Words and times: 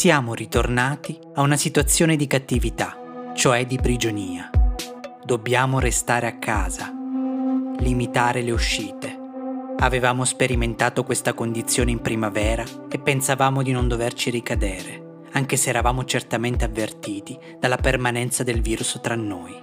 Siamo 0.00 0.32
ritornati 0.32 1.18
a 1.34 1.42
una 1.42 1.58
situazione 1.58 2.16
di 2.16 2.26
cattività, 2.26 2.96
cioè 3.34 3.66
di 3.66 3.76
prigionia. 3.76 4.48
Dobbiamo 5.22 5.78
restare 5.78 6.26
a 6.26 6.38
casa, 6.38 6.90
limitare 7.80 8.40
le 8.40 8.50
uscite. 8.50 9.14
Avevamo 9.76 10.24
sperimentato 10.24 11.04
questa 11.04 11.34
condizione 11.34 11.90
in 11.90 12.00
primavera 12.00 12.64
e 12.90 12.98
pensavamo 12.98 13.62
di 13.62 13.72
non 13.72 13.88
doverci 13.88 14.30
ricadere, 14.30 15.24
anche 15.32 15.58
se 15.58 15.68
eravamo 15.68 16.06
certamente 16.06 16.64
avvertiti 16.64 17.38
dalla 17.58 17.76
permanenza 17.76 18.42
del 18.42 18.62
virus 18.62 19.00
tra 19.02 19.16
noi. 19.16 19.54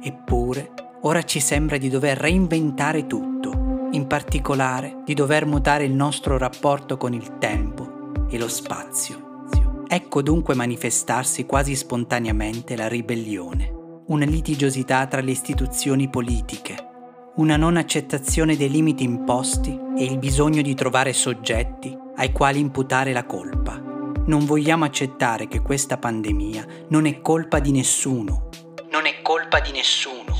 Eppure, 0.00 0.72
ora 1.00 1.24
ci 1.24 1.40
sembra 1.40 1.78
di 1.78 1.88
dover 1.88 2.16
reinventare 2.16 3.08
tutto, 3.08 3.88
in 3.90 4.06
particolare 4.06 4.98
di 5.04 5.14
dover 5.14 5.46
mutare 5.46 5.82
il 5.82 5.94
nostro 5.94 6.38
rapporto 6.38 6.96
con 6.96 7.12
il 7.12 7.38
tempo 7.38 8.28
e 8.28 8.38
lo 8.38 8.46
spazio. 8.46 9.23
Ecco 9.94 10.22
dunque 10.22 10.56
manifestarsi 10.56 11.46
quasi 11.46 11.76
spontaneamente 11.76 12.74
la 12.74 12.88
ribellione, 12.88 13.72
una 14.08 14.24
litigiosità 14.24 15.06
tra 15.06 15.20
le 15.20 15.30
istituzioni 15.30 16.08
politiche, 16.08 16.74
una 17.36 17.56
non 17.56 17.76
accettazione 17.76 18.56
dei 18.56 18.70
limiti 18.70 19.04
imposti 19.04 19.78
e 19.96 20.02
il 20.02 20.18
bisogno 20.18 20.62
di 20.62 20.74
trovare 20.74 21.12
soggetti 21.12 21.96
ai 22.16 22.32
quali 22.32 22.58
imputare 22.58 23.12
la 23.12 23.24
colpa. 23.24 23.80
Non 24.26 24.44
vogliamo 24.44 24.84
accettare 24.84 25.46
che 25.46 25.60
questa 25.60 25.96
pandemia 25.96 26.66
non 26.88 27.06
è 27.06 27.20
colpa 27.20 27.60
di 27.60 27.70
nessuno. 27.70 28.48
Non 28.90 29.06
è 29.06 29.22
colpa 29.22 29.60
di 29.60 29.70
nessuno, 29.70 30.34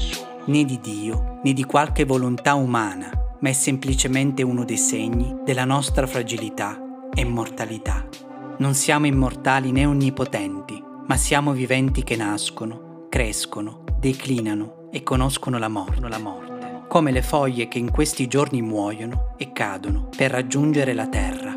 né 0.46 0.64
di 0.64 0.80
Dio, 0.80 1.38
né 1.44 1.52
di 1.52 1.62
qualche 1.62 2.04
volontà 2.04 2.54
umana, 2.54 3.36
ma 3.38 3.48
è 3.48 3.52
semplicemente 3.52 4.42
uno 4.42 4.64
dei 4.64 4.78
segni 4.78 5.32
della 5.44 5.64
nostra 5.64 6.08
fragilità 6.08 6.76
e 7.14 7.24
mortalità. 7.24 8.23
Non 8.56 8.74
siamo 8.74 9.06
immortali 9.06 9.72
né 9.72 9.84
onnipotenti, 9.84 10.80
ma 11.06 11.16
siamo 11.16 11.50
viventi 11.50 12.04
che 12.04 12.14
nascono, 12.14 13.06
crescono, 13.08 13.82
declinano 13.98 14.88
e 14.92 15.02
conoscono 15.02 15.58
la 15.58 15.66
morte, 15.66 16.08
la 16.08 16.18
morte, 16.18 16.84
come 16.86 17.10
le 17.10 17.22
foglie 17.22 17.66
che 17.66 17.78
in 17.78 17.90
questi 17.90 18.28
giorni 18.28 18.62
muoiono 18.62 19.34
e 19.38 19.50
cadono 19.52 20.08
per 20.16 20.30
raggiungere 20.30 20.94
la 20.94 21.08
terra. 21.08 21.52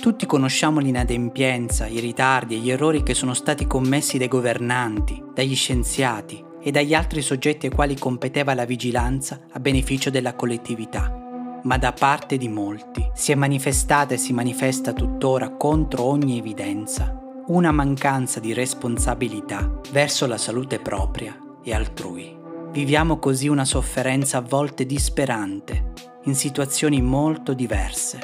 Tutti 0.00 0.26
conosciamo 0.26 0.78
l'inadempienza, 0.78 1.88
i 1.88 1.98
ritardi 1.98 2.54
e 2.54 2.58
gli 2.58 2.70
errori 2.70 3.02
che 3.02 3.14
sono 3.14 3.34
stati 3.34 3.66
commessi 3.66 4.16
dai 4.16 4.28
governanti, 4.28 5.20
dagli 5.34 5.56
scienziati 5.56 6.44
e 6.62 6.70
dagli 6.70 6.94
altri 6.94 7.20
soggetti 7.20 7.66
ai 7.66 7.72
quali 7.72 7.98
competeva 7.98 8.54
la 8.54 8.64
vigilanza 8.64 9.40
a 9.50 9.58
beneficio 9.58 10.08
della 10.08 10.34
collettività 10.34 11.17
ma 11.68 11.76
da 11.76 11.92
parte 11.92 12.38
di 12.38 12.48
molti 12.48 13.06
si 13.12 13.30
è 13.30 13.34
manifestata 13.34 14.14
e 14.14 14.16
si 14.16 14.32
manifesta 14.32 14.94
tuttora 14.94 15.50
contro 15.50 16.04
ogni 16.04 16.38
evidenza 16.38 17.14
una 17.48 17.72
mancanza 17.72 18.40
di 18.40 18.54
responsabilità 18.54 19.80
verso 19.90 20.26
la 20.26 20.36
salute 20.36 20.80
propria 20.80 21.38
e 21.62 21.74
altrui. 21.74 22.36
Viviamo 22.72 23.18
così 23.18 23.48
una 23.48 23.64
sofferenza 23.64 24.38
a 24.38 24.42
volte 24.42 24.84
disperante, 24.84 25.92
in 26.24 26.34
situazioni 26.34 27.00
molto 27.00 27.54
diverse. 27.54 28.18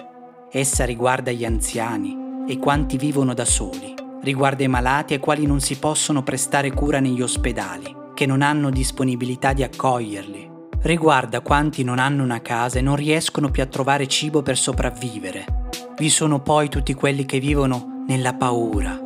Essa 0.50 0.84
riguarda 0.84 1.30
gli 1.30 1.44
anziani 1.44 2.44
e 2.46 2.58
quanti 2.58 2.98
vivono 2.98 3.32
da 3.32 3.46
soli, 3.46 3.94
riguarda 4.22 4.62
i 4.62 4.68
malati 4.68 5.14
ai 5.14 5.20
quali 5.20 5.46
non 5.46 5.60
si 5.60 5.78
possono 5.78 6.22
prestare 6.22 6.70
cura 6.70 7.00
negli 7.00 7.22
ospedali, 7.22 7.94
che 8.12 8.26
non 8.26 8.42
hanno 8.42 8.68
disponibilità 8.68 9.54
di 9.54 9.62
accoglierli, 9.62 10.52
riguarda 10.84 11.40
quanti 11.40 11.84
non 11.84 11.98
hanno 11.98 12.22
una 12.22 12.40
casa 12.40 12.78
e 12.78 12.82
non 12.82 12.96
riescono 12.96 13.50
più 13.50 13.62
a 13.62 13.66
trovare 13.66 14.06
cibo 14.06 14.42
per 14.42 14.56
sopravvivere. 14.56 15.44
Vi 15.96 16.08
sono 16.08 16.40
poi 16.40 16.68
tutti 16.68 16.94
quelli 16.94 17.26
che 17.26 17.38
vivono 17.38 18.04
nella 18.06 18.34
paura, 18.34 19.00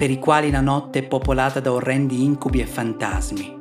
per 0.00 0.10
i 0.10 0.18
quali 0.18 0.50
la 0.50 0.62
notte 0.62 1.00
è 1.00 1.02
popolata 1.02 1.60
da 1.60 1.72
orrendi 1.72 2.24
incubi 2.24 2.62
e 2.62 2.64
fantasmi. 2.64 3.58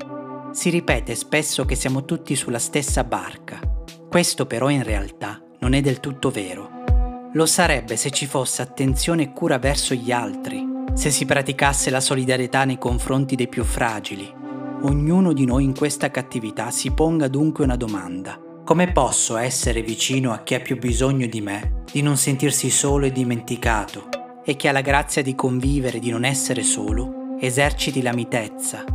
Si 0.54 0.70
ripete 0.70 1.14
spesso 1.14 1.66
che 1.66 1.76
siamo 1.76 2.06
tutti 2.06 2.34
sulla 2.34 2.60
stessa 2.60 3.04
barca. 3.04 3.60
Questo 4.08 4.46
però 4.46 4.70
in 4.70 4.84
realtà 4.84 5.42
non 5.60 5.74
è 5.74 5.82
del 5.82 6.00
tutto 6.00 6.30
vero. 6.30 7.30
Lo 7.34 7.46
sarebbe 7.46 7.98
se 7.98 8.12
ci 8.12 8.26
fosse 8.26 8.62
attenzione 8.62 9.24
e 9.24 9.34
cura 9.34 9.60
verso 9.60 9.94
gli 9.94 10.14
altri, 10.14 10.66
se 10.94 11.10
si 11.10 11.26
praticasse 11.26 11.90
la 11.90 12.00
solidarietà 12.00 12.64
nei 12.64 12.78
confronti 12.78 13.36
dei 13.36 13.50
più 13.50 13.66
fragili, 13.66 14.34
Ognuno 14.82 15.34
di 15.34 15.44
noi 15.44 15.66
in 15.66 15.76
questa 15.76 16.10
cattività 16.10 16.72
si 16.72 16.92
ponga 16.92 17.28
dunque 17.28 17.66
una 17.66 17.76
domanda. 17.76 18.40
Come 18.64 18.94
posso 18.94 19.36
essere 19.36 19.82
vicino 19.82 20.32
a 20.32 20.40
chi 20.40 20.56
ha 20.56 20.62
più 20.62 20.78
bisogno 20.78 21.28
di 21.28 21.42
me, 21.42 21.84
di 21.92 22.02
non 22.02 22.16
sentirsi 22.16 22.70
solo 22.70 23.06
e 23.06 23.12
dimenticato, 23.12 24.08
e 24.46 24.56
che 24.56 24.70
ha 24.70 24.72
la 24.72 24.80
grazia 24.80 25.22
di 25.22 25.36
convivere 25.36 26.00
di 26.00 26.12
non 26.12 26.24
essere 26.24 26.64
solo, 26.64 27.36
eserciti 27.42 28.02
la 28.02 28.14
mitezza, 28.14 28.86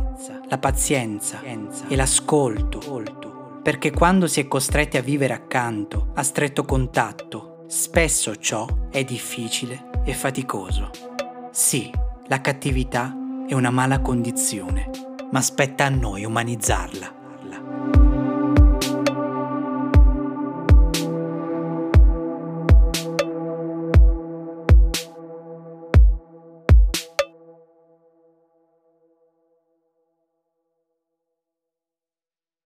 la 0.49 0.57
pazienza 0.57 1.41
e 1.43 1.95
l'ascolto, 1.95 3.59
perché 3.61 3.91
quando 3.91 4.25
si 4.25 4.39
è 4.39 4.47
costretti 4.47 4.97
a 4.97 5.03
vivere 5.03 5.33
accanto, 5.33 6.09
a 6.15 6.23
stretto 6.23 6.65
contatto, 6.65 7.65
spesso 7.67 8.35
ciò 8.37 8.65
è 8.89 9.03
difficile 9.03 9.91
e 10.03 10.13
faticoso. 10.13 10.89
Sì, 11.51 11.91
la 12.25 12.41
cattività 12.41 13.15
è 13.47 13.53
una 13.53 13.69
mala 13.69 13.99
condizione 14.01 15.13
ma 15.35 15.41
spetta 15.41 15.83
a 15.83 15.89
noi 15.89 16.23
umanizzarla. 16.23 17.24